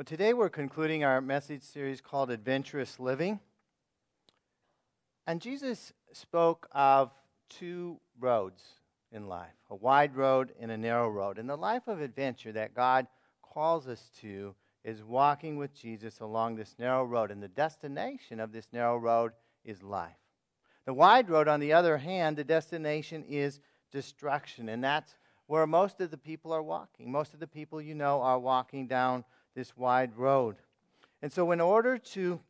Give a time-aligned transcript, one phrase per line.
[0.00, 3.38] Well, today we're concluding our message series called Adventurous Living.
[5.26, 7.12] And Jesus spoke of
[7.50, 8.62] two roads
[9.12, 11.36] in life a wide road and a narrow road.
[11.36, 13.08] And the life of adventure that God
[13.42, 17.30] calls us to is walking with Jesus along this narrow road.
[17.30, 19.32] And the destination of this narrow road
[19.66, 20.16] is life.
[20.86, 23.60] The wide road, on the other hand, the destination is
[23.92, 24.70] destruction.
[24.70, 27.12] And that's where most of the people are walking.
[27.12, 29.26] Most of the people you know are walking down
[29.60, 30.56] this wide road.
[31.20, 32.40] And so, in order to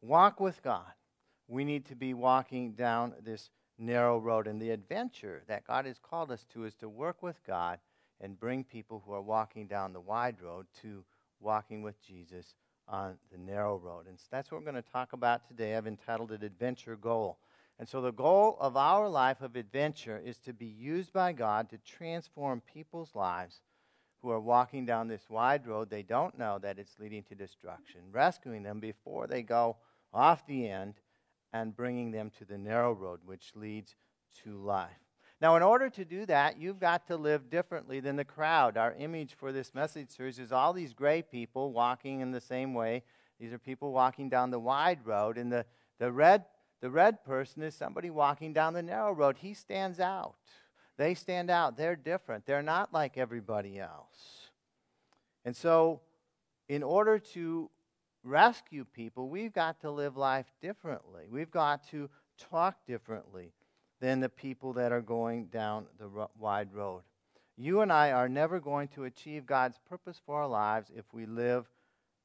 [0.00, 0.92] walk with God,
[1.48, 4.46] we need to be walking down this narrow road.
[4.46, 7.80] And the adventure that God has called us to is to work with God
[8.20, 11.02] and bring people who are walking down the wide road to
[11.40, 12.54] walking with Jesus
[12.86, 14.06] on the narrow road.
[14.06, 15.74] And so that's what we're going to talk about today.
[15.74, 17.38] I've entitled it Adventure Goal.
[17.80, 21.68] And so the goal of our life of adventure is to be used by God
[21.70, 23.60] to transform people's lives
[24.24, 25.90] who are walking down this wide road.
[25.90, 29.76] They don't know that it's leading to destruction, rescuing them before they go
[30.14, 30.94] off the end
[31.52, 33.94] and bringing them to the narrow road, which leads
[34.42, 34.90] to life.
[35.42, 38.78] Now, in order to do that, you've got to live differently than the crowd.
[38.78, 42.72] Our image for this message series is all these gray people walking in the same
[42.72, 43.02] way.
[43.38, 45.66] These are people walking down the wide road, and the,
[45.98, 46.46] the, red,
[46.80, 49.36] the red person is somebody walking down the narrow road.
[49.38, 50.36] He stands out.
[50.96, 51.76] They stand out.
[51.76, 52.46] They're different.
[52.46, 54.48] They're not like everybody else.
[55.44, 56.00] And so,
[56.68, 57.70] in order to
[58.22, 61.24] rescue people, we've got to live life differently.
[61.30, 63.52] We've got to talk differently
[64.00, 67.02] than the people that are going down the wide road.
[67.56, 71.26] You and I are never going to achieve God's purpose for our lives if we
[71.26, 71.66] live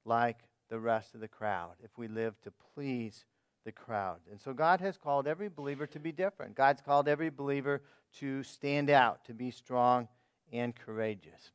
[0.06, 0.40] like
[0.70, 3.26] the rest of the crowd, if we live to please
[3.66, 4.20] the crowd.
[4.32, 6.56] And so God has called every believer to be different.
[6.56, 7.82] God's called every believer
[8.18, 10.08] to stand out, to be strong
[10.52, 11.52] and courageous.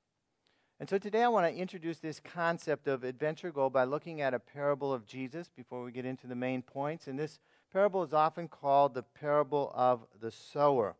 [0.80, 4.34] And so today I want to introduce this concept of adventure goal by looking at
[4.34, 7.06] a parable of Jesus before we get into the main points.
[7.06, 7.38] And this
[7.72, 10.96] parable is often called the parable of the sower.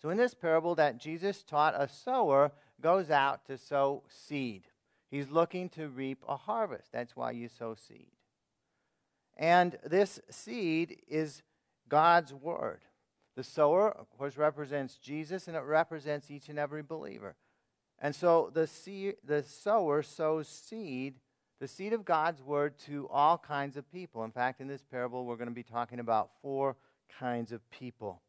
[0.00, 4.62] So in this parable that Jesus taught, a sower goes out to sow seed.
[5.10, 6.92] He's looking to reap a harvest.
[6.92, 8.15] That's why you sow seed.
[9.36, 11.42] And this seed is
[11.88, 12.80] God's word.
[13.36, 17.36] The sower, of course, represents Jesus and it represents each and every believer.
[17.98, 18.68] And so the,
[19.24, 21.20] the sower sows seed,
[21.60, 24.24] the seed of God's word, to all kinds of people.
[24.24, 26.76] In fact, in this parable, we're going to be talking about four
[27.18, 28.22] kinds of people.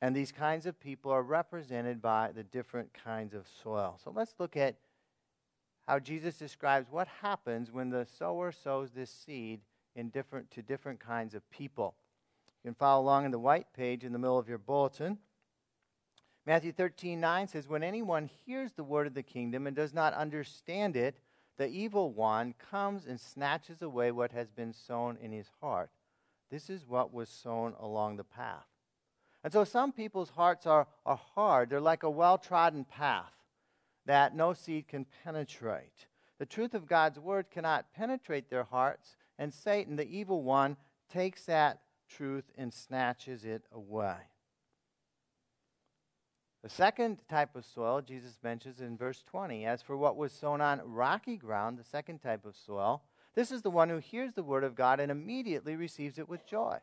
[0.00, 3.98] And these kinds of people are represented by the different kinds of soil.
[4.02, 4.76] So let's look at
[5.86, 9.60] how Jesus describes what happens when the sower sows this seed
[9.98, 11.94] in different, to different kinds of people.
[12.62, 15.18] You can follow along in the white page in the middle of your bulletin.
[16.46, 20.14] Matthew 13, 9 says, When anyone hears the word of the kingdom and does not
[20.14, 21.18] understand it,
[21.58, 25.90] the evil one comes and snatches away what has been sown in his heart.
[26.50, 28.66] This is what was sown along the path.
[29.44, 31.70] And so some people's hearts are, are hard.
[31.70, 33.32] They're like a well trodden path
[34.06, 36.06] that no seed can penetrate.
[36.38, 40.76] The truth of God's word cannot penetrate their hearts, and Satan, the evil one,
[41.12, 44.16] takes that truth and snatches it away.
[46.62, 49.64] The second type of soil Jesus mentions in verse 20.
[49.64, 53.02] As for what was sown on rocky ground, the second type of soil,
[53.34, 56.46] this is the one who hears the word of God and immediately receives it with
[56.46, 56.78] joy.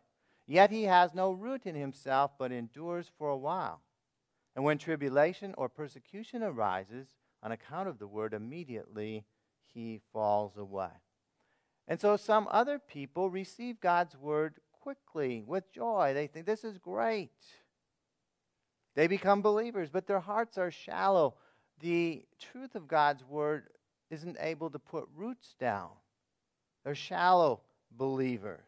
[0.48, 3.82] Yet he has no root in himself, but endures for a while.
[4.56, 7.08] And when tribulation or persecution arises
[7.44, 9.26] on account of the word, immediately
[9.74, 10.92] he falls away.
[11.88, 16.14] And so some other people receive God's word quickly with joy.
[16.14, 17.32] They think this is great.
[18.96, 21.36] They become believers, but their hearts are shallow.
[21.80, 23.68] The truth of God's word
[24.10, 25.90] isn't able to put roots down.
[26.84, 28.60] They're shallow believers.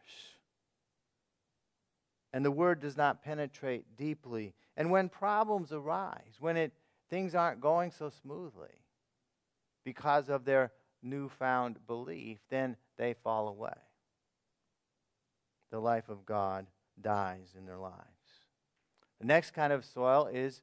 [2.32, 4.54] And the word does not penetrate deeply.
[4.76, 6.72] And when problems arise, when it,
[7.08, 8.84] things aren't going so smoothly
[9.84, 10.72] because of their
[11.02, 13.74] newfound belief, then they fall away
[15.70, 16.66] the life of God
[17.00, 17.96] dies in their lives.
[19.20, 20.62] The next kind of soil is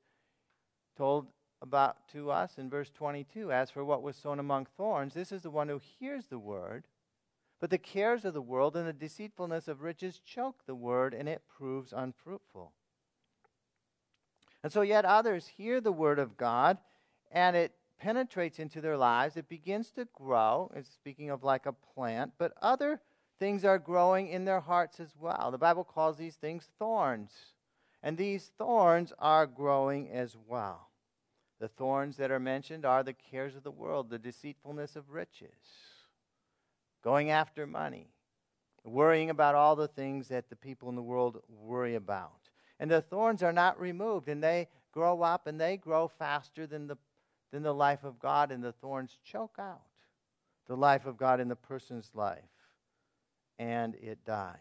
[0.98, 1.28] told
[1.62, 5.42] about to us in verse 22 As for what was sown among thorns, this is
[5.42, 6.86] the one who hears the word,
[7.60, 11.28] but the cares of the world and the deceitfulness of riches choke the word, and
[11.30, 12.72] it proves unfruitful.
[14.64, 16.78] And so, yet others hear the word of God,
[17.32, 19.38] and it penetrates into their lives.
[19.38, 20.72] It begins to grow.
[20.76, 23.02] It's speaking of like a plant, but other
[23.40, 25.50] things are growing in their hearts as well.
[25.52, 27.32] The Bible calls these things thorns.
[28.02, 30.90] And these thorns are growing as well.
[31.60, 35.58] The thorns that are mentioned are the cares of the world, the deceitfulness of riches,
[37.04, 38.10] going after money,
[38.84, 42.50] worrying about all the things that the people in the world worry about.
[42.80, 46.88] And the thorns are not removed, and they grow up and they grow faster than
[46.88, 46.98] the,
[47.56, 49.80] than the life of God, and the thorns choke out
[50.68, 52.44] the life of God in the person's life,
[53.58, 54.58] and it dies.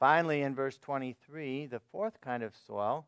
[0.00, 3.04] Finally, in verse 23, the fourth kind of soil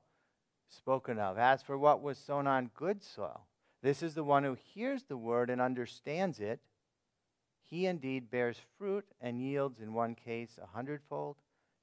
[0.68, 1.38] spoken of.
[1.38, 3.46] As for what was sown on good soil,
[3.82, 6.60] this is the one who hears the word and understands it.
[7.62, 11.36] He indeed bears fruit and yields in one case a hundredfold,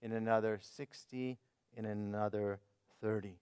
[0.03, 1.39] in another sixty,
[1.75, 2.59] in another
[3.01, 3.39] thirty.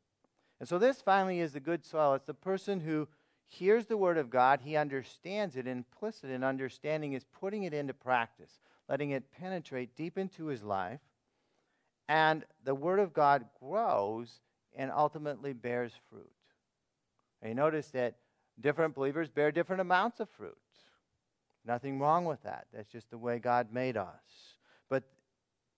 [0.62, 2.14] And so this finally is the good soil.
[2.14, 3.08] It's the person who
[3.48, 5.66] hears the word of God, he understands it.
[5.66, 11.00] Implicit in understanding is putting it into practice, letting it penetrate deep into his life.
[12.08, 14.40] And the word of God grows
[14.76, 16.30] and ultimately bears fruit.
[17.42, 18.18] And you notice that
[18.60, 20.56] different believers bear different amounts of fruit.
[21.66, 22.68] Nothing wrong with that.
[22.72, 24.54] That's just the way God made us.
[24.90, 25.06] But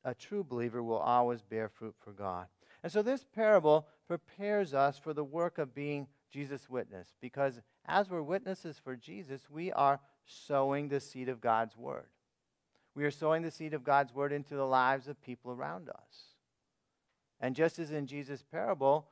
[0.03, 2.47] a true believer will always bear fruit for God.
[2.83, 8.09] And so this parable prepares us for the work of being Jesus' witness because as
[8.09, 12.07] we're witnesses for Jesus, we are sowing the seed of God's word.
[12.95, 16.35] We are sowing the seed of God's word into the lives of people around us.
[17.39, 19.07] And just as in Jesus' parable,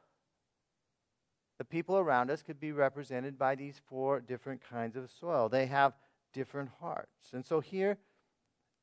[1.58, 5.50] the people around us could be represented by these four different kinds of soil.
[5.50, 5.94] They have
[6.34, 7.34] different hearts.
[7.34, 7.98] And so here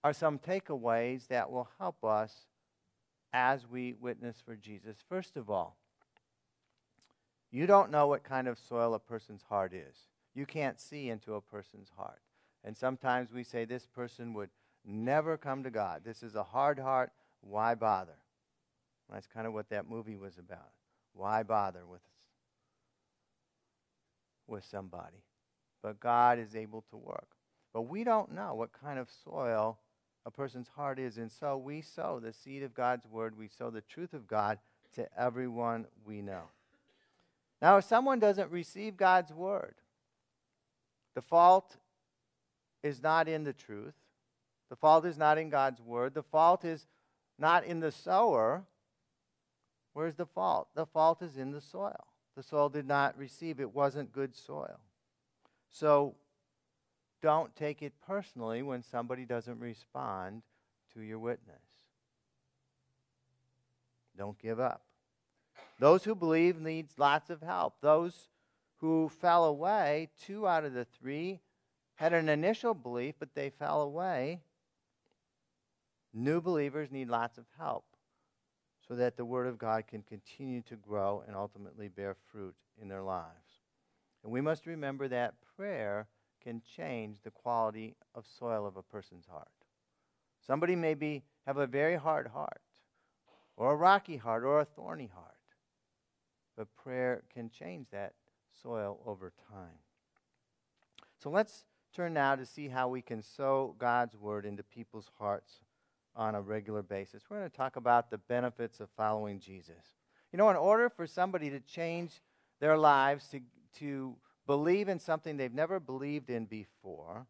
[0.05, 2.46] are some takeaways that will help us
[3.32, 4.96] as we witness for Jesus.
[5.08, 5.76] First of all,
[7.50, 9.96] you don't know what kind of soil a person's heart is.
[10.34, 12.20] You can't see into a person's heart.
[12.64, 14.50] And sometimes we say this person would
[14.84, 16.02] never come to God.
[16.04, 17.12] This is a hard heart.
[17.40, 18.19] Why bother?
[19.10, 20.70] That's kind of what that movie was about.
[21.14, 22.02] Why bother with
[24.46, 25.22] with somebody?
[25.82, 27.28] But God is able to work.
[27.72, 29.78] But we don't know what kind of soil
[30.26, 33.70] a person's heart is, and so we sow the seed of God's word, we sow
[33.70, 34.58] the truth of God
[34.94, 36.44] to everyone we know.
[37.60, 39.74] Now, if someone doesn't receive God's word,
[41.14, 41.76] the fault
[42.82, 43.94] is not in the truth.
[44.70, 46.14] The fault is not in God's word.
[46.14, 46.86] The fault is
[47.38, 48.64] not in the sower,
[49.98, 50.68] Where's the fault?
[50.76, 52.06] The fault is in the soil.
[52.36, 54.78] The soil did not receive, it wasn't good soil.
[55.70, 56.14] So
[57.22, 60.42] don't take it personally when somebody doesn't respond
[60.94, 61.62] to your witness.
[64.16, 64.82] Don't give up.
[65.78, 67.76] Those who believe needs lots of help.
[67.80, 68.28] Those
[68.78, 71.40] who fell away, two out of the three
[71.94, 74.40] had an initial belief, but they fell away.
[76.12, 77.84] New believers need lots of help
[78.86, 82.88] so that the Word of God can continue to grow and ultimately bear fruit in
[82.88, 83.60] their lives.
[84.22, 86.06] And we must remember that prayer
[86.43, 89.49] can change the quality of soil of a person's heart.
[90.46, 92.62] Somebody may be, have a very hard heart,
[93.56, 95.35] or a rocky heart, or a thorny heart.
[96.56, 98.14] But prayer can change that
[98.62, 99.79] soil over time.
[101.23, 101.64] So let's
[101.94, 105.61] turn now to see how we can sow God's word into people's hearts
[106.14, 107.25] on a regular basis.
[107.29, 109.96] We're going to talk about the benefits of following Jesus.
[110.32, 112.23] You know, in order for somebody to change
[112.61, 113.40] their lives, to,
[113.79, 114.17] to
[114.48, 117.26] believe in something they've never believed in before,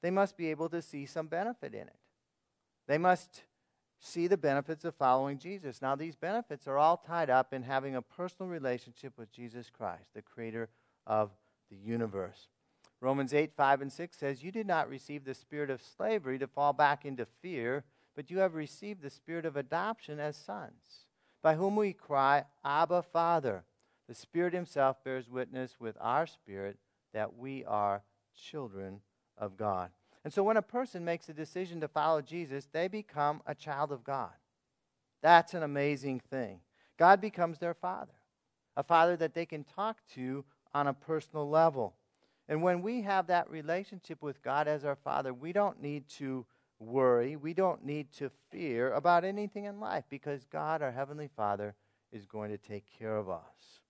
[0.00, 1.98] they must be able to see some benefit in it.
[2.86, 3.42] They must
[3.98, 5.82] see the benefits of following Jesus.
[5.82, 10.14] Now, these benefits are all tied up in having a personal relationship with Jesus Christ,
[10.14, 10.68] the creator
[11.04, 11.30] of
[11.68, 12.46] the universe.
[13.00, 16.46] Romans 8, 5, and 6 says, You did not receive the spirit of slavery to
[16.46, 17.82] fall back into fear
[18.20, 21.06] but you have received the spirit of adoption as sons,
[21.42, 23.64] by whom we cry, Abba, Father.
[24.10, 26.78] The Spirit Himself bears witness with our spirit
[27.14, 28.02] that we are
[28.34, 29.02] children
[29.38, 29.90] of God.
[30.24, 33.92] And so when a person makes a decision to follow Jesus, they become a child
[33.92, 34.32] of God.
[35.22, 36.58] That's an amazing thing.
[36.98, 38.14] God becomes their father,
[38.76, 41.94] a father that they can talk to on a personal level.
[42.48, 46.44] And when we have that relationship with God as our father, we don't need to
[46.80, 47.36] worry.
[47.36, 51.76] We don't need to fear about anything in life because God, our Heavenly Father,
[52.10, 53.80] is going to take care of us.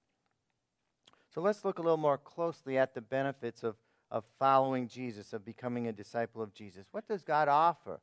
[1.33, 3.77] So let's look a little more closely at the benefits of,
[4.11, 6.87] of following Jesus, of becoming a disciple of Jesus.
[6.91, 8.01] What does God offer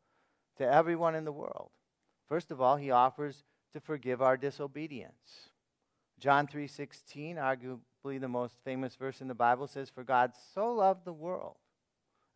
[0.57, 1.69] to everyone in the world?
[2.29, 3.43] First of all, he offers
[3.73, 5.49] to forgive our disobedience.
[6.19, 11.05] John 3:16, arguably the most famous verse in the Bible says for God so loved
[11.05, 11.57] the world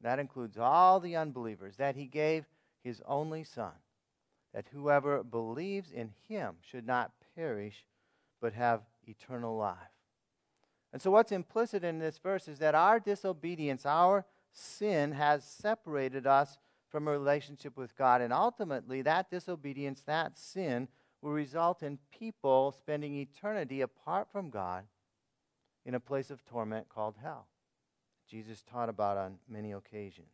[0.01, 2.45] that includes all the unbelievers, that he gave
[2.83, 3.73] his only Son,
[4.53, 7.85] that whoever believes in him should not perish,
[8.39, 9.77] but have eternal life.
[10.93, 16.27] And so, what's implicit in this verse is that our disobedience, our sin, has separated
[16.27, 16.57] us
[16.89, 18.21] from a relationship with God.
[18.21, 20.89] And ultimately, that disobedience, that sin,
[21.21, 24.83] will result in people spending eternity apart from God
[25.85, 27.47] in a place of torment called hell.
[28.27, 30.27] Jesus taught about on many occasions.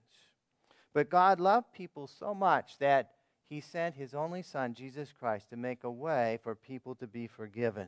[0.93, 3.11] But God loved people so much that
[3.49, 7.27] he sent his only Son, Jesus Christ, to make a way for people to be
[7.27, 7.87] forgiven.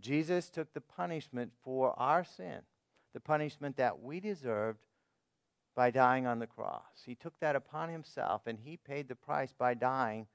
[0.00, 2.60] Jesus took the punishment for our sin,
[3.14, 4.80] the punishment that we deserved
[5.74, 7.02] by dying on the cross.
[7.04, 10.26] He took that upon himself and he paid the price by dying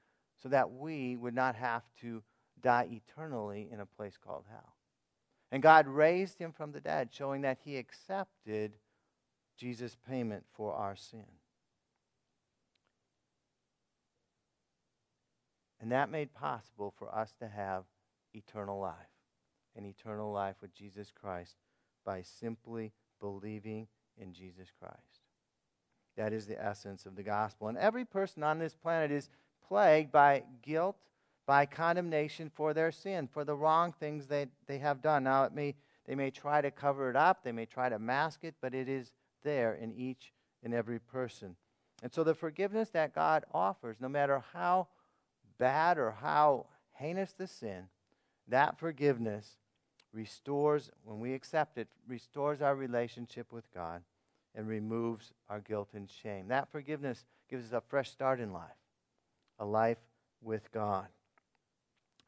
[0.42, 2.22] so that we would not have to
[2.60, 4.74] die eternally in a place called hell.
[5.50, 8.72] And God raised him from the dead, showing that he accepted
[9.58, 11.26] Jesus' payment for our sin.
[15.80, 17.84] And that made possible for us to have
[18.34, 18.94] eternal life,
[19.76, 21.56] an eternal life with Jesus Christ
[22.04, 25.20] by simply believing in Jesus Christ.
[26.16, 27.68] That is the essence of the gospel.
[27.68, 29.30] And every person on this planet is
[29.66, 30.96] plagued by guilt
[31.46, 35.24] by condemnation for their sin, for the wrong things they, they have done.
[35.24, 35.74] Now, it may,
[36.06, 38.88] they may try to cover it up, they may try to mask it, but it
[38.88, 39.12] is
[39.42, 41.56] there in each and every person.
[42.02, 44.88] And so, the forgiveness that God offers, no matter how
[45.58, 47.88] bad or how heinous the sin,
[48.48, 49.56] that forgiveness
[50.12, 54.02] restores, when we accept it, restores our relationship with God
[54.54, 56.48] and removes our guilt and shame.
[56.48, 58.70] That forgiveness gives us a fresh start in life,
[59.58, 59.98] a life
[60.42, 61.06] with God.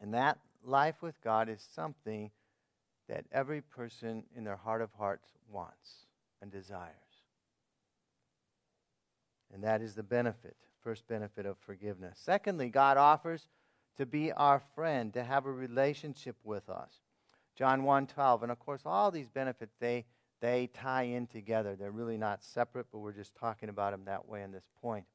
[0.01, 2.31] And that life with God is something
[3.09, 6.07] that every person in their heart of hearts wants
[6.41, 6.91] and desires.
[9.53, 12.19] And that is the benefit, first benefit of forgiveness.
[12.21, 13.49] Secondly, God offers
[13.99, 17.04] to be our friend, to have a relationship with us.
[17.55, 18.43] John 1:12.
[18.43, 20.07] And of course, all these benefits they
[20.41, 21.75] they tie in together.
[21.75, 25.07] They're really not separate, but we're just talking about them that way in this point.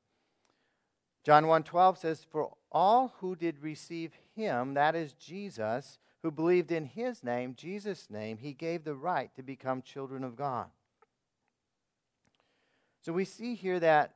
[1.24, 6.86] John 1:12 says for all who did receive him that is Jesus who believed in
[6.86, 10.70] his name Jesus name he gave the right to become children of God.
[13.02, 14.16] So we see here that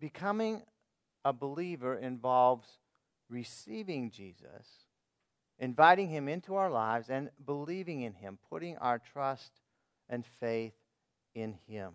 [0.00, 0.62] becoming
[1.24, 2.78] a believer involves
[3.30, 4.83] receiving Jesus,
[5.58, 9.52] inviting him into our lives and believing in him, putting our trust
[10.08, 10.74] and faith
[11.34, 11.92] in him.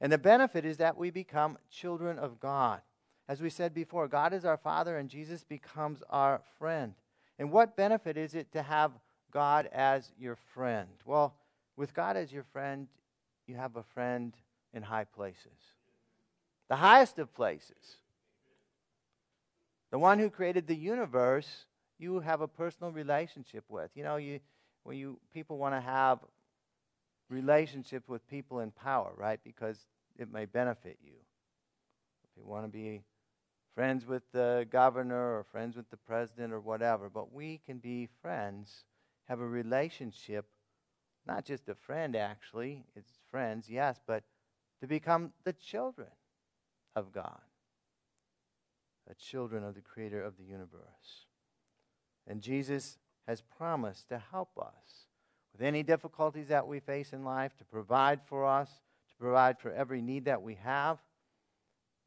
[0.00, 2.80] And the benefit is that we become children of God.
[3.28, 6.94] As we said before, God is our Father and Jesus becomes our friend.
[7.38, 8.92] And what benefit is it to have
[9.30, 10.88] God as your friend?
[11.04, 11.34] Well,
[11.76, 12.88] with God as your friend,
[13.46, 14.34] you have a friend
[14.74, 15.58] in high places,
[16.68, 17.96] the highest of places.
[19.90, 21.66] The one who created the universe,
[22.00, 23.90] you have a personal relationship with.
[23.94, 24.40] You know, you
[24.84, 26.18] when you people want to have
[27.28, 29.38] relationships with people in power, right?
[29.44, 29.86] Because
[30.18, 31.12] it may benefit you.
[32.24, 33.02] If you want to be
[33.74, 38.08] friends with the governor or friends with the president or whatever, but we can be
[38.22, 38.84] friends,
[39.28, 40.46] have a relationship,
[41.26, 44.24] not just a friend actually, it's friends, yes, but
[44.80, 46.08] to become the children
[46.96, 47.40] of God,
[49.06, 51.26] the children of the creator of the universe.
[52.30, 52.96] And Jesus
[53.26, 55.08] has promised to help us
[55.52, 58.70] with any difficulties that we face in life, to provide for us,
[59.08, 60.98] to provide for every need that we have.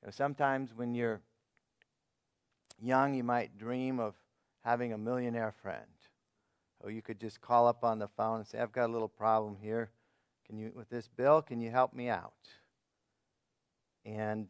[0.02, 1.20] You know, sometimes when you're
[2.82, 4.16] young, you might dream of
[4.64, 5.82] having a millionaire friend.
[6.80, 9.10] Or you could just call up on the phone and say, I've got a little
[9.10, 9.92] problem here.
[10.48, 12.34] Can you, with this bill, can you help me out?
[14.06, 14.48] And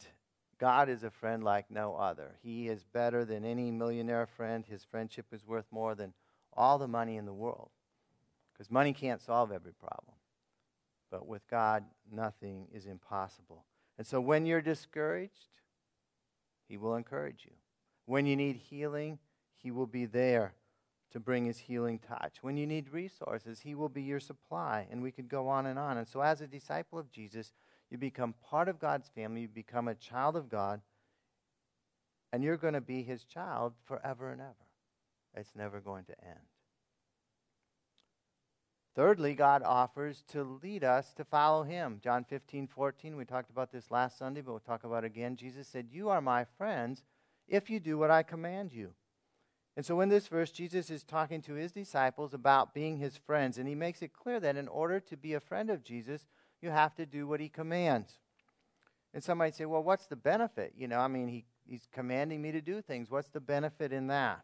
[0.64, 2.38] God is a friend like no other.
[2.42, 4.64] He is better than any millionaire friend.
[4.66, 6.14] His friendship is worth more than
[6.54, 7.70] all the money in the world.
[8.54, 10.16] Because money can't solve every problem.
[11.12, 13.66] But with God, nothing is impossible.
[13.98, 15.50] And so when you're discouraged,
[16.70, 17.56] He will encourage you.
[18.06, 19.20] When you need healing,
[19.62, 20.54] He will be there
[21.12, 22.38] to bring His healing touch.
[22.42, 24.88] When you need resources, He will be your supply.
[24.90, 25.98] And we could go on and on.
[25.98, 27.52] And so, as a disciple of Jesus,
[27.94, 30.82] you become part of God's family, you become a child of God,
[32.32, 34.54] and you're going to be His child forever and ever.
[35.36, 36.40] It's never going to end.
[38.96, 42.00] Thirdly, God offers to lead us to follow him.
[42.04, 45.36] John 15, 14, we talked about this last Sunday, but we'll talk about it again.
[45.36, 47.04] Jesus said, You are my friends
[47.48, 48.94] if you do what I command you.
[49.76, 53.58] And so in this verse, Jesus is talking to his disciples about being his friends,
[53.58, 56.28] and he makes it clear that in order to be a friend of Jesus,
[56.64, 58.18] you have to do what he commands.
[59.14, 60.74] And some might say, Well, what's the benefit?
[60.76, 63.12] You know, I mean, he, he's commanding me to do things.
[63.12, 64.44] What's the benefit in that?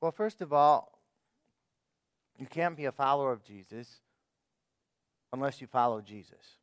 [0.00, 1.00] Well, first of all,
[2.38, 4.00] You can't be a follower of Jesus
[5.32, 6.58] unless you follow Jesus.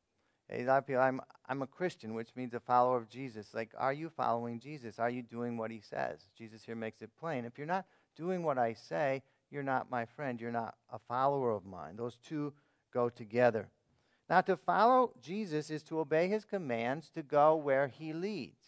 [0.52, 3.54] A lot of people, I'm, I'm a Christian, which means a follower of Jesus.
[3.54, 4.98] Like, are you following Jesus?
[4.98, 6.22] Are you doing what he says?
[6.36, 7.46] Jesus here makes it plain.
[7.46, 10.42] If you're not doing what I say, you're not my friend.
[10.42, 11.98] You're not a follower of mine.
[11.98, 12.54] Those two
[12.92, 13.70] go together.
[14.30, 18.68] Now, to follow Jesus is to obey his commands to go where he leads.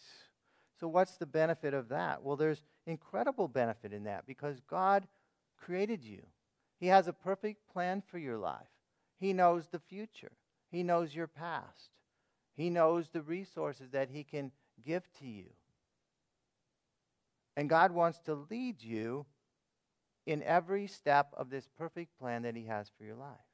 [0.80, 2.22] So, what's the benefit of that?
[2.22, 5.06] Well, there's incredible benefit in that because God
[5.56, 6.22] created you.
[6.80, 8.66] He has a perfect plan for your life.
[9.20, 10.32] He knows the future,
[10.72, 11.90] He knows your past,
[12.56, 14.50] He knows the resources that He can
[14.84, 15.50] give to you.
[17.56, 19.26] And God wants to lead you
[20.26, 23.51] in every step of this perfect plan that He has for your life.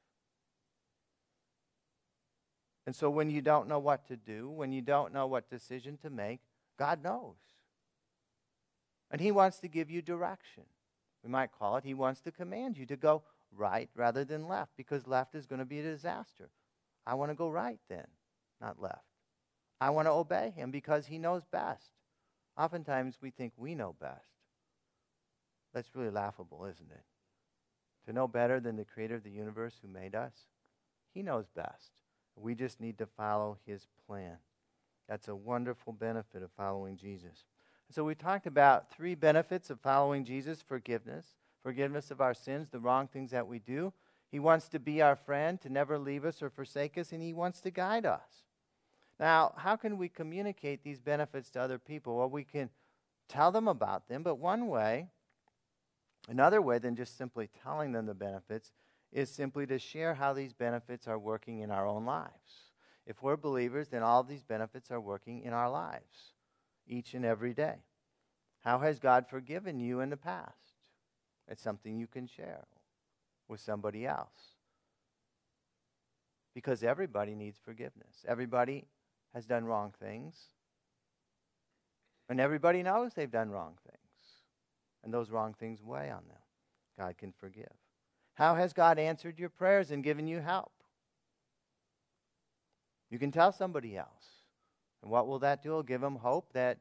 [2.88, 5.98] And so when you don't know what to do, when you don't know what decision
[5.98, 6.40] to make,
[6.78, 7.36] God knows.
[9.10, 10.62] And He wants to give you direction.
[11.22, 14.72] We might call it, He wants to command you to go right rather than left
[14.74, 16.48] because left is going to be a disaster.
[17.06, 18.06] I want to go right then,
[18.58, 19.04] not left.
[19.82, 21.90] I want to obey Him because He knows best.
[22.56, 24.32] Oftentimes we think we know best.
[25.74, 27.04] That's really laughable, isn't it?
[28.06, 30.32] To know better than the creator of the universe who made us,
[31.12, 31.90] He knows best.
[32.40, 34.36] We just need to follow his plan.
[35.08, 37.44] That's a wonderful benefit of following Jesus.
[37.90, 41.26] So we talked about three benefits of following Jesus forgiveness,
[41.62, 43.92] forgiveness of our sins, the wrong things that we do.
[44.30, 47.32] He wants to be our friend, to never leave us or forsake us, and he
[47.32, 48.44] wants to guide us.
[49.18, 52.18] Now, how can we communicate these benefits to other people?
[52.18, 52.68] Well, we can
[53.28, 55.08] tell them about them, but one way,
[56.28, 58.72] another way than just simply telling them the benefits,
[59.12, 62.72] is simply to share how these benefits are working in our own lives.
[63.06, 66.34] If we're believers, then all these benefits are working in our lives
[66.86, 67.76] each and every day.
[68.60, 70.74] How has God forgiven you in the past?
[71.48, 72.66] It's something you can share
[73.48, 74.56] with somebody else.
[76.54, 78.24] Because everybody needs forgiveness.
[78.26, 78.86] Everybody
[79.32, 80.36] has done wrong things.
[82.28, 83.98] And everybody knows they've done wrong things.
[85.02, 86.42] And those wrong things weigh on them.
[86.98, 87.72] God can forgive.
[88.38, 90.70] How has God answered your prayers and given you help?
[93.10, 94.44] You can tell somebody else.
[95.02, 95.70] And what will that do?
[95.70, 96.78] It'll give them hope that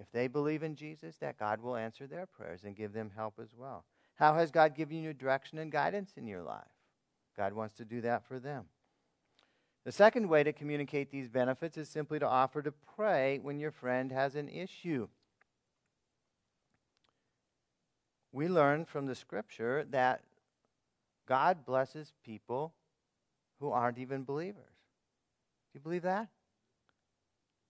[0.00, 3.34] if they believe in Jesus, that God will answer their prayers and give them help
[3.40, 3.84] as well.
[4.16, 6.64] How has God given you direction and guidance in your life?
[7.36, 8.64] God wants to do that for them.
[9.84, 13.70] The second way to communicate these benefits is simply to offer to pray when your
[13.70, 15.06] friend has an issue
[18.34, 20.22] we learn from the scripture that
[21.26, 22.74] God blesses people
[23.60, 24.74] who aren't even believers.
[25.72, 26.28] Do you believe that?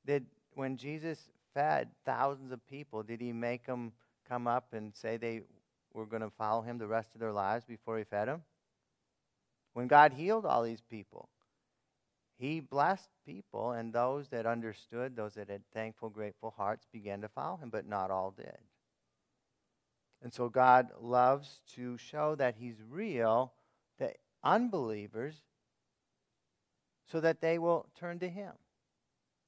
[0.06, 0.24] Did
[0.54, 1.20] when Jesus
[1.52, 3.92] fed thousands of people, did he make them
[4.26, 5.42] come up and say they
[5.92, 8.42] were going to follow him the rest of their lives before he fed them?
[9.74, 11.28] When God healed all these people,
[12.38, 17.28] he blessed people, and those that understood, those that had thankful, grateful hearts, began to
[17.28, 18.58] follow him, but not all did.
[20.24, 23.52] And so God loves to show that He's real
[23.98, 24.10] to
[24.42, 25.34] unbelievers
[27.12, 28.52] so that they will turn to Him.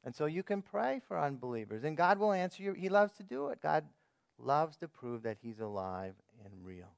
[0.05, 2.75] And so you can pray for unbelievers, and God will answer you.
[2.75, 3.61] He loves to do it.
[3.63, 3.85] God
[4.39, 6.93] loves to prove that He's alive and real.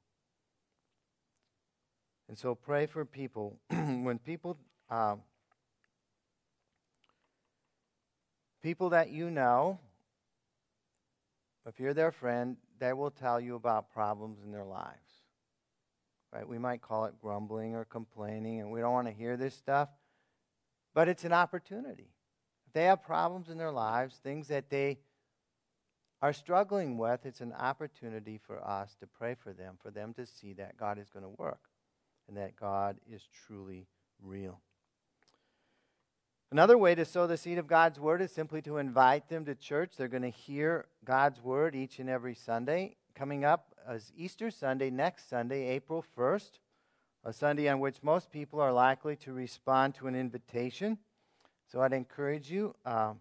[2.27, 3.59] And so pray for people.
[3.69, 4.57] when people,
[4.91, 5.21] um,
[8.61, 9.79] people that you know,
[11.65, 14.95] if you're their friend, they will tell you about problems in their lives.
[16.31, 16.47] Right?
[16.47, 19.89] We might call it grumbling or complaining, and we don't want to hear this stuff,
[20.93, 22.11] but it's an opportunity.
[22.67, 24.99] If they have problems in their lives, things that they
[26.21, 30.25] are struggling with, it's an opportunity for us to pray for them, for them to
[30.25, 31.61] see that God is going to work
[32.27, 33.87] and that God is truly
[34.21, 34.61] real.
[36.51, 39.53] Another way to sow the seed of God's word is simply to invite them to
[39.53, 39.93] church.
[39.95, 42.95] They're going to hear God's word each and every Sunday.
[43.13, 46.53] Coming up is Easter Sunday, next Sunday, April 1st,
[47.23, 50.97] a Sunday on which most people are likely to respond to an invitation.
[51.71, 53.13] So I'd encourage you uh,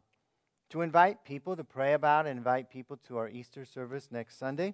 [0.70, 4.72] to invite people to pray about and invite people to our Easter service next Sunday.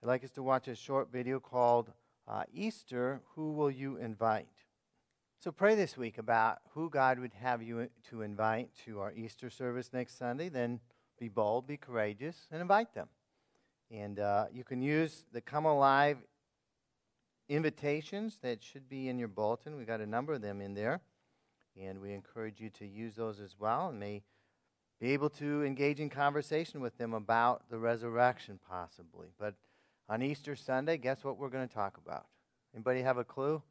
[0.00, 1.90] I'd like us to watch a short video called
[2.28, 4.46] uh, Easter Who Will You Invite?
[5.40, 9.50] So pray this week about who God would have you to invite to our Easter
[9.50, 10.48] service next Sunday.
[10.48, 10.80] Then
[11.16, 13.06] be bold, be courageous, and invite them.
[13.88, 16.18] And uh, you can use the Come Alive
[17.48, 19.76] invitations that should be in your bulletin.
[19.76, 21.02] We've got a number of them in there.
[21.80, 24.24] And we encourage you to use those as well and may
[25.00, 29.28] be able to engage in conversation with them about the resurrection, possibly.
[29.38, 29.54] But
[30.08, 32.26] On Easter Sunday, guess what we're going to talk about?
[32.74, 33.62] Anybody have a clue?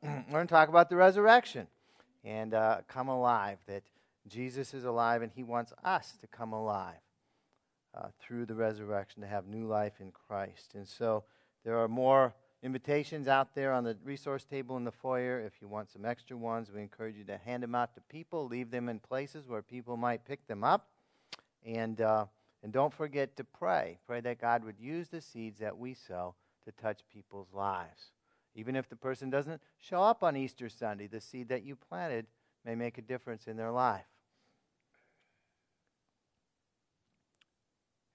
[0.02, 1.66] we're going to talk about the resurrection
[2.24, 3.82] and uh, come alive, that
[4.28, 7.00] Jesus is alive and he wants us to come alive
[7.94, 10.72] uh, through the resurrection to have new life in Christ.
[10.74, 11.24] And so
[11.64, 15.40] there are more invitations out there on the resource table in the foyer.
[15.40, 18.46] If you want some extra ones, we encourage you to hand them out to people,
[18.46, 20.88] leave them in places where people might pick them up.
[21.64, 22.24] And, uh,
[22.62, 23.98] and don't forget to pray.
[24.06, 26.34] Pray that God would use the seeds that we sow
[26.64, 28.12] to touch people's lives.
[28.54, 32.26] Even if the person doesn't show up on Easter Sunday, the seed that you planted
[32.64, 34.04] may make a difference in their life.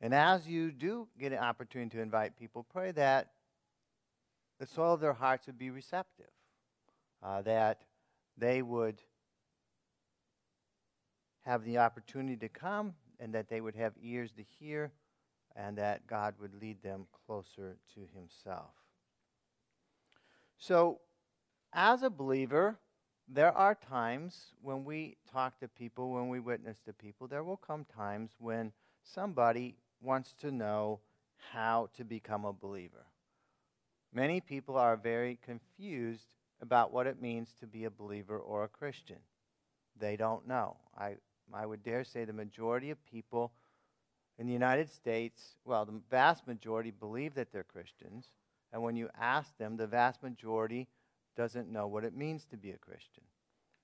[0.01, 3.31] And as you do get an opportunity to invite people, pray that
[4.59, 6.29] the soil of their hearts would be receptive,
[7.23, 7.81] uh, that
[8.37, 9.01] they would
[11.41, 14.91] have the opportunity to come, and that they would have ears to hear,
[15.55, 18.73] and that God would lead them closer to Himself.
[20.57, 20.99] So,
[21.73, 22.77] as a believer,
[23.27, 27.57] there are times when we talk to people, when we witness to people, there will
[27.57, 28.71] come times when
[29.03, 30.99] somebody wants to know
[31.51, 33.05] how to become a believer.
[34.13, 38.69] Many people are very confused about what it means to be a believer or a
[38.69, 39.19] Christian.
[39.99, 40.77] They don't know.
[40.97, 41.15] I,
[41.53, 43.51] I would dare say the majority of people
[44.37, 48.27] in the United States, well, the vast majority believe that they're Christians.
[48.75, 50.89] And when you ask them, the vast majority
[51.37, 53.23] doesn't know what it means to be a Christian.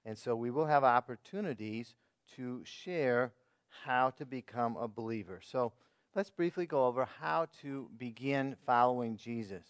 [0.04, 1.96] And so we will have opportunities
[2.36, 3.32] to share
[3.86, 5.40] how to become a believer.
[5.42, 5.72] So
[6.14, 9.64] let's briefly go over how to begin following Jesus.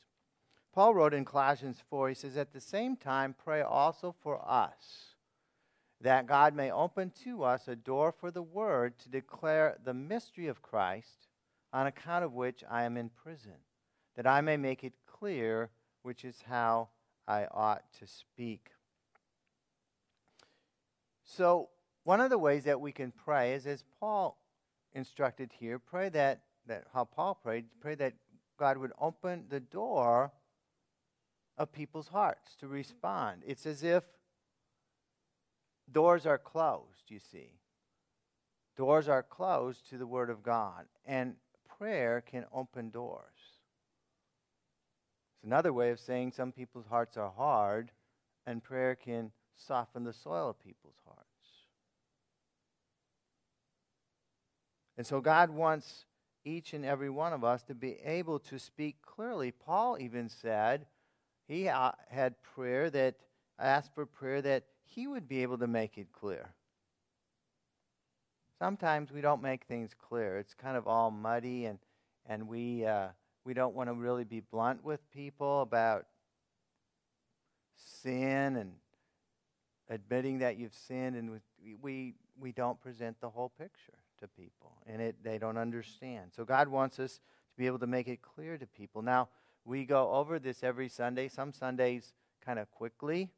[0.73, 5.13] Paul wrote in Colossians 4, he says, At the same time, pray also for us,
[6.01, 10.47] that God may open to us a door for the word to declare the mystery
[10.47, 11.27] of Christ,
[11.71, 13.53] on account of which I am in prison,
[14.15, 15.69] that I may make it clear
[16.01, 16.89] which is how
[17.27, 18.71] I ought to speak.
[21.23, 21.69] So,
[22.03, 24.37] one of the ways that we can pray is as Paul
[24.93, 28.13] instructed here, pray that, that how Paul prayed, pray that
[28.57, 30.31] God would open the door
[31.55, 33.43] of people's hearts to respond.
[33.45, 34.03] It's as if
[35.91, 37.59] doors are closed, you see.
[38.75, 41.35] Doors are closed to the Word of God, and
[41.77, 43.40] prayer can open doors.
[45.41, 47.89] It's another way of saying some people's hearts are hard,
[48.45, 51.25] and prayer can soften the soil of people's hearts.
[54.99, 56.05] And so God wants
[56.45, 59.49] each and every one of us to be able to speak clearly.
[59.49, 60.85] Paul even said
[61.47, 63.15] he had prayer that
[63.57, 66.53] asked for prayer that he would be able to make it clear.
[68.59, 70.37] Sometimes we don't make things clear.
[70.37, 71.79] It's kind of all muddy, and
[72.27, 73.07] and we uh,
[73.45, 76.05] we don't want to really be blunt with people about
[77.75, 78.73] sin and
[79.89, 81.39] admitting that you've sinned, and
[81.81, 86.31] we we don't present the whole picture to people, and it, they don't understand.
[86.35, 89.01] So God wants us to be able to make it clear to people.
[89.01, 89.29] Now,
[89.63, 93.29] we go over this every Sunday, some Sundays kind of quickly,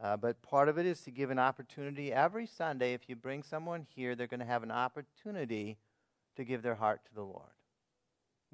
[0.00, 2.12] uh, but part of it is to give an opportunity.
[2.12, 5.78] Every Sunday, if you bring someone here, they're going to have an opportunity
[6.36, 7.53] to give their heart to the Lord.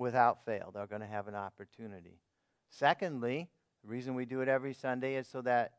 [0.01, 2.19] Without fail, they're going to have an opportunity.
[2.71, 3.51] Secondly,
[3.83, 5.73] the reason we do it every Sunday is so that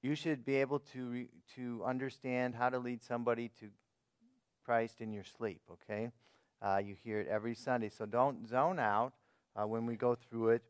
[0.00, 1.26] you should be able to,
[1.56, 3.66] to understand how to lead somebody to
[4.64, 6.12] Christ in your sleep, okay?
[6.62, 7.88] Uh, you hear it every Sunday.
[7.88, 9.12] So don't zone out
[9.56, 10.62] uh, when we go through it.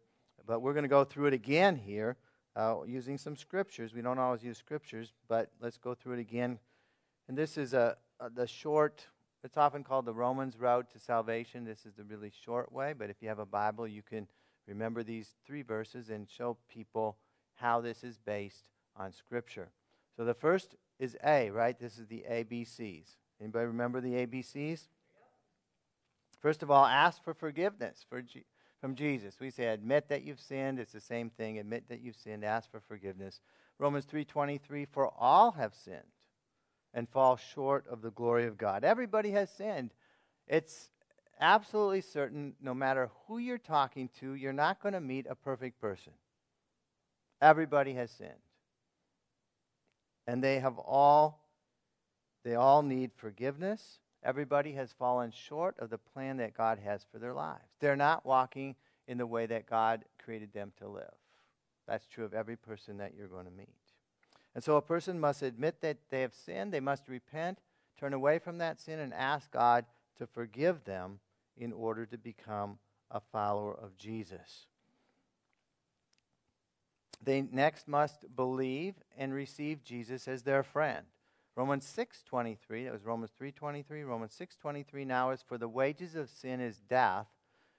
[0.47, 2.17] But we're going to go through it again here
[2.57, 3.93] uh, using some scriptures.
[3.93, 6.59] We don't always use scriptures, but let's go through it again.
[7.29, 9.09] And this is a, a the short,
[9.45, 11.65] it's often called the Romans Road to Salvation.
[11.65, 14.27] This is the really short way, but if you have a Bible, you can
[14.67, 17.19] remember these three verses and show people
[17.57, 19.69] how this is based on Scripture.
[20.17, 21.79] So the first is A, right?
[21.79, 23.17] This is the ABCs.
[23.39, 24.89] Anybody remember the ABCs?
[26.41, 28.47] First of all, ask for forgiveness for G-
[28.81, 29.41] from Jesus.
[29.41, 30.79] We say admit that you've sinned.
[30.79, 31.59] It's the same thing.
[31.59, 32.45] Admit that you've sinned.
[32.45, 33.41] Ask for forgiveness.
[33.79, 36.03] Romans 3:23 for all have sinned
[36.95, 38.85] and fall short of the glory of God.
[38.85, 39.91] Everybody has sinned.
[40.47, 40.89] It's
[41.41, 45.81] absolutely certain no matter who you're talking to, you're not going to meet a perfect
[45.81, 46.13] person.
[47.43, 48.31] Everybody has sinned.
[50.27, 51.41] And they have all
[52.45, 53.99] they all need forgiveness.
[54.23, 57.65] Everybody has fallen short of the plan that God has for their lives.
[57.81, 58.77] They're not walking
[59.09, 61.15] in the way that God created them to live.
[61.87, 63.75] That's true of every person that you're going to meet.
[64.55, 67.59] And so a person must admit that they have sinned, they must repent,
[67.99, 69.85] turn away from that sin, and ask God
[70.17, 71.19] to forgive them
[71.57, 72.79] in order to become
[73.11, 74.67] a follower of Jesus.
[77.23, 81.07] They next must believe and receive Jesus as their friend.
[81.57, 86.61] Romans 6:23, that was Romans 3:23, Romans 6:23 now is for the wages of sin
[86.61, 87.29] is death,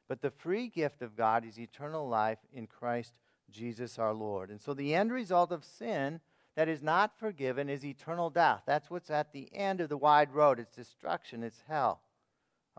[0.07, 3.13] but the free gift of God is eternal life in Christ
[3.49, 4.49] Jesus our Lord.
[4.49, 6.21] And so the end result of sin
[6.55, 8.63] that is not forgiven is eternal death.
[8.65, 10.59] That's what's at the end of the wide road.
[10.59, 12.01] It's destruction, it's hell.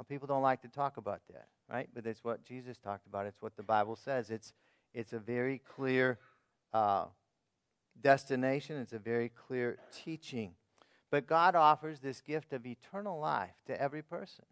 [0.09, 1.89] People don't like to talk about that, right?
[1.95, 3.27] But it's what Jesus talked about.
[3.27, 4.31] It's what the Bible says.
[4.31, 4.53] It's,
[4.93, 6.19] it's a very clear
[6.75, 7.07] uh,
[8.03, 10.53] destination, it's a very clear teaching.
[11.11, 14.45] But God offers this gift of eternal life to every person.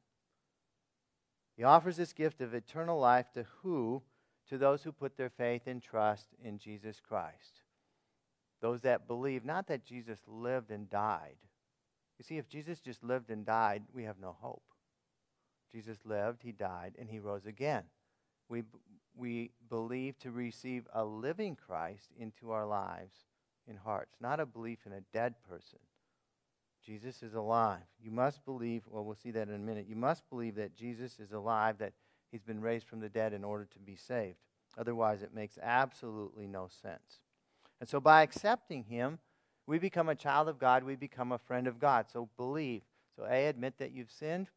[1.56, 4.02] He offers this gift of eternal life to who?
[4.48, 7.63] To those who put their faith and trust in Jesus Christ.
[8.64, 11.36] Those that believe, not that Jesus lived and died.
[12.18, 14.62] You see, if Jesus just lived and died, we have no hope.
[15.70, 17.82] Jesus lived, he died, and he rose again.
[18.48, 18.62] We,
[19.14, 23.26] we believe to receive a living Christ into our lives
[23.68, 25.80] in hearts, not a belief in a dead person.
[26.86, 27.84] Jesus is alive.
[28.02, 29.84] You must believe, well, we'll see that in a minute.
[29.86, 31.92] You must believe that Jesus is alive, that
[32.32, 34.38] he's been raised from the dead in order to be saved.
[34.78, 37.20] Otherwise, it makes absolutely no sense.
[37.80, 39.18] And so, by accepting him,
[39.66, 42.06] we become a child of God, we become a friend of God.
[42.10, 42.82] So, believe.
[43.16, 44.48] So, A, admit that you've sinned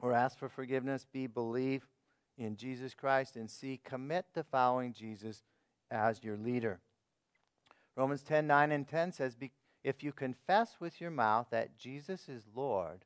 [0.00, 1.06] or ask for forgiveness.
[1.10, 1.86] B, believe
[2.36, 3.36] in Jesus Christ.
[3.36, 5.42] And C, commit to following Jesus
[5.90, 6.80] as your leader.
[7.96, 9.36] Romans 10 9 and 10 says,
[9.82, 13.04] If you confess with your mouth that Jesus is Lord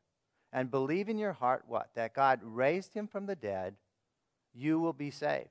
[0.53, 1.90] and believe in your heart what?
[1.94, 3.77] That God raised him from the dead,
[4.53, 5.48] you will be saved.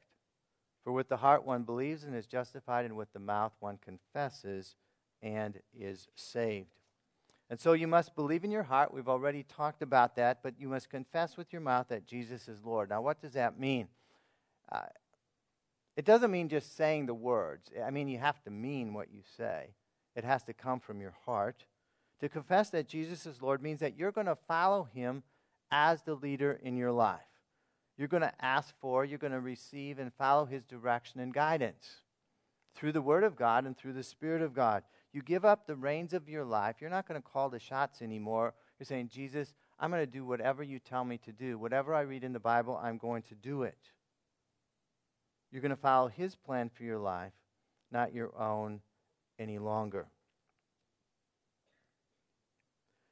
[0.84, 4.76] For with the heart one believes and is justified, and with the mouth one confesses
[5.22, 6.74] and is saved.
[7.50, 8.94] And so you must believe in your heart.
[8.94, 12.63] We've already talked about that, but you must confess with your mouth that Jesus is
[12.63, 12.89] Lord.
[12.89, 13.89] Now, what does that mean?
[14.72, 14.84] Uh,
[15.98, 17.70] it doesn't mean just saying the words.
[17.86, 19.76] I mean, you have to mean what you say,
[20.15, 21.65] it has to come from your heart.
[22.22, 25.24] To confess that Jesus is Lord means that you're going to follow him
[25.72, 27.31] as the leader in your life.
[28.02, 31.98] You're going to ask for, you're going to receive, and follow his direction and guidance
[32.74, 34.82] through the Word of God and through the Spirit of God.
[35.14, 36.78] You give up the reins of your life.
[36.82, 38.56] You're not going to call the shots anymore.
[38.80, 41.60] You're saying, Jesus, I'm going to do whatever you tell me to do.
[41.60, 43.78] Whatever I read in the Bible, I'm going to do it.
[45.52, 47.34] You're going to follow His plan for your life,
[47.92, 48.82] not your own
[49.38, 50.08] any longer.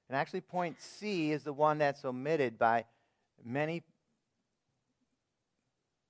[0.09, 2.85] And actually, point C is the one that's omitted by
[3.45, 3.83] many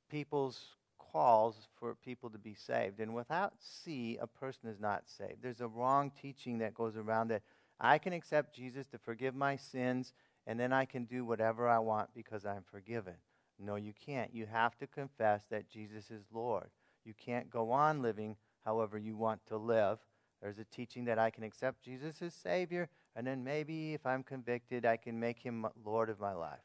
[0.09, 2.99] people's calls for people to be saved.
[2.99, 5.41] And without C, a person is not saved.
[5.41, 7.41] There's a wrong teaching that goes around that
[7.79, 10.13] I can accept Jesus to forgive my sins,
[10.45, 13.13] and then I can do whatever I want because I'm forgiven.
[13.57, 14.33] No, you can't.
[14.33, 16.69] You have to confess that Jesus is Lord.
[17.05, 19.99] You can't go on living however you want to live.
[20.41, 24.23] There's a teaching that I can accept Jesus as Savior, and then maybe if I'm
[24.23, 26.59] convicted, I can make him Lord of my life.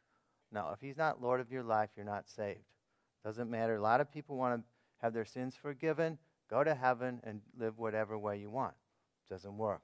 [0.52, 2.60] No, if he's not Lord of your life, you're not saved.
[3.24, 3.76] Doesn't matter.
[3.76, 4.64] A lot of people want to
[4.98, 6.18] have their sins forgiven,
[6.50, 8.74] go to heaven, and live whatever way you want.
[9.28, 9.82] Doesn't work.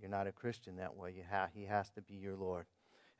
[0.00, 1.14] You're not a Christian that way.
[1.30, 2.66] Ha- he has to be your Lord.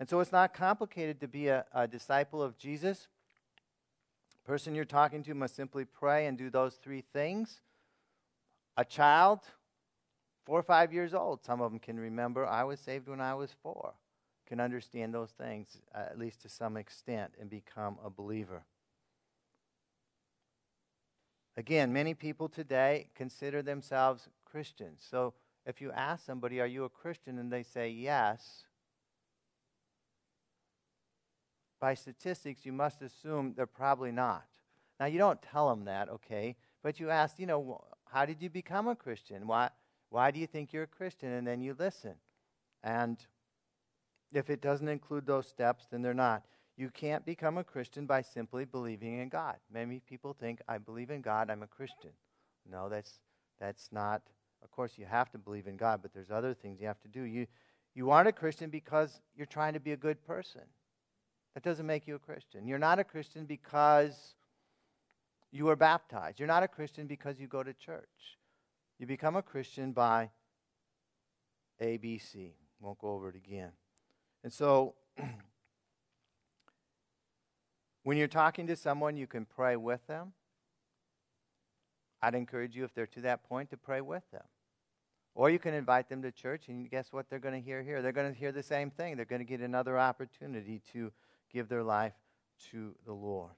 [0.00, 3.08] And so it's not complicated to be a, a disciple of Jesus.
[4.32, 7.60] The person you're talking to must simply pray and do those three things.
[8.76, 9.40] A child,
[10.46, 13.34] four or five years old, some of them can remember, I was saved when I
[13.34, 13.94] was four,
[14.46, 18.62] can understand those things, at least to some extent, and become a believer.
[21.58, 25.04] Again, many people today consider themselves Christians.
[25.10, 25.34] So
[25.66, 27.36] if you ask somebody, Are you a Christian?
[27.36, 28.62] and they say yes,
[31.80, 34.46] by statistics, you must assume they're probably not.
[35.00, 36.54] Now, you don't tell them that, okay?
[36.84, 39.48] But you ask, you know, how did you become a Christian?
[39.48, 39.70] Why,
[40.10, 41.32] why do you think you're a Christian?
[41.32, 42.14] And then you listen.
[42.84, 43.18] And
[44.32, 46.44] if it doesn't include those steps, then they're not.
[46.78, 49.56] You can't become a Christian by simply believing in God.
[49.70, 52.12] Many people think, I believe in God, I'm a Christian.
[52.70, 53.18] No, that's,
[53.58, 54.22] that's not.
[54.62, 57.08] Of course, you have to believe in God, but there's other things you have to
[57.08, 57.22] do.
[57.22, 57.48] You,
[57.96, 60.60] you aren't a Christian because you're trying to be a good person.
[61.54, 62.68] That doesn't make you a Christian.
[62.68, 64.36] You're not a Christian because
[65.50, 66.38] you were baptized.
[66.38, 68.38] You're not a Christian because you go to church.
[69.00, 70.30] You become a Christian by
[71.82, 72.52] ABC.
[72.80, 73.72] Won't go over it again.
[74.44, 74.94] And so
[78.08, 80.32] When you're talking to someone, you can pray with them.
[82.22, 84.44] I'd encourage you, if they're to that point, to pray with them.
[85.34, 88.00] Or you can invite them to church, and guess what they're going to hear here?
[88.00, 89.16] They're going to hear the same thing.
[89.16, 91.12] They're going to get another opportunity to
[91.52, 92.14] give their life
[92.70, 93.52] to the Lord.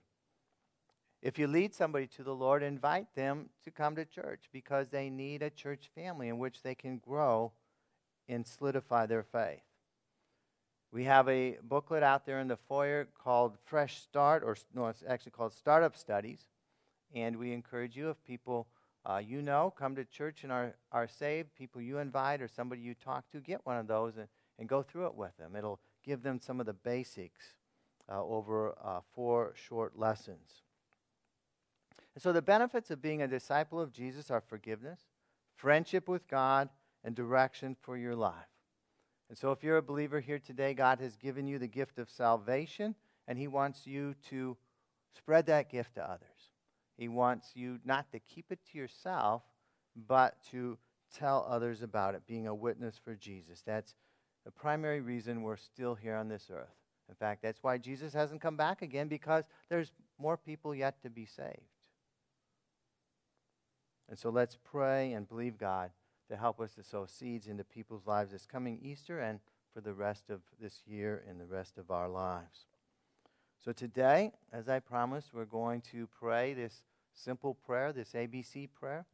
[1.22, 5.10] If you lead somebody to the Lord, invite them to come to church because they
[5.10, 7.52] need a church family in which they can grow
[8.28, 9.60] and solidify their faith.
[10.92, 15.05] We have a booklet out there in the foyer called Fresh Start, or no, it's
[15.07, 16.46] actually called Startup Studies.
[17.14, 18.66] And we encourage you, if people
[19.07, 22.83] uh, you know come to church and are, are saved, people you invite or somebody
[22.83, 24.26] you talk to, get one of those and,
[24.59, 25.55] and go through it with them.
[25.57, 27.55] It'll give them some of the basics
[28.11, 30.62] uh, over uh, four short lessons.
[32.14, 35.00] And so the benefits of being a disciple of Jesus are forgiveness,
[35.57, 36.68] friendship with God,
[37.05, 38.49] and direction for your life.
[39.30, 42.10] And so if you're a believer here today, God has given you the gift of
[42.10, 42.96] salvation,
[43.28, 44.56] and He wants you to
[45.16, 46.50] spread that gift to others.
[46.98, 49.42] He wants you not to keep it to yourself,
[50.08, 50.78] but to
[51.16, 53.62] tell others about it, being a witness for Jesus.
[53.64, 53.94] That's
[54.44, 56.74] the primary reason we're still here on this earth.
[57.08, 61.08] In fact, that's why Jesus hasn't come back again, because there's more people yet to
[61.08, 61.60] be saved.
[64.08, 65.90] And so let's pray and believe God
[66.30, 69.40] to help us to sow seeds into people's lives this coming Easter and
[69.74, 72.66] for the rest of this year and the rest of our lives.
[73.64, 79.04] So today, as I promised, we're going to pray this simple prayer, this ABC prayer.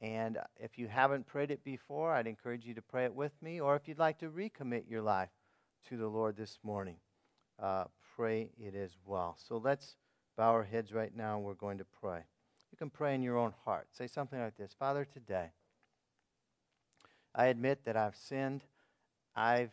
[0.00, 3.60] And if you haven't prayed it before, I'd encourage you to pray it with me.
[3.60, 5.28] Or if you'd like to recommit your life
[5.88, 6.96] to the Lord this morning,
[7.60, 7.84] uh,
[8.16, 9.36] pray it as well.
[9.38, 9.96] So let's
[10.36, 11.38] bow our heads right now.
[11.38, 12.20] We're going to pray.
[12.70, 13.88] You can pray in your own heart.
[13.92, 15.50] Say something like this Father, today,
[17.34, 18.62] I admit that I've sinned.
[19.34, 19.70] I've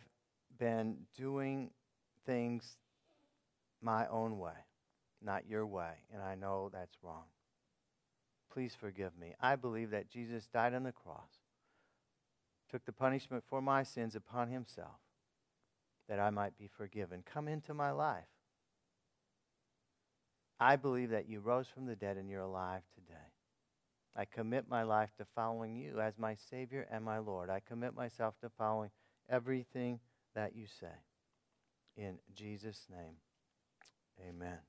[0.57, 1.71] been doing
[2.25, 2.77] things
[3.81, 4.65] my own way,
[5.23, 7.23] not your way, and I know that's wrong.
[8.51, 9.35] Please forgive me.
[9.41, 11.39] I believe that Jesus died on the cross,
[12.69, 14.99] took the punishment for my sins upon himself,
[16.07, 17.23] that I might be forgiven.
[17.31, 18.23] Come into my life.
[20.59, 23.15] I believe that you rose from the dead and you're alive today.
[24.15, 27.49] I commit my life to following you as my Savior and my Lord.
[27.49, 28.89] I commit myself to following
[29.29, 29.99] everything
[30.35, 30.87] that you say.
[31.95, 33.15] In Jesus' name,
[34.27, 34.68] amen.